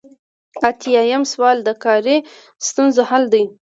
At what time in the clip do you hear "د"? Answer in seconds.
1.63-1.69